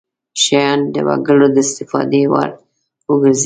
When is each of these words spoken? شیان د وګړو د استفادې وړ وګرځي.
شیان 0.41 0.79
د 0.93 0.95
وګړو 1.07 1.47
د 1.55 1.57
استفادې 1.65 2.23
وړ 2.31 2.49
وګرځي. 3.09 3.39